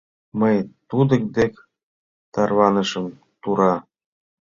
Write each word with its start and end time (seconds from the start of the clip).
Мый 0.39 0.55
тудын 0.89 1.21
дек 1.35 1.53
тарванышым 2.33 3.05
тура. 3.41 3.75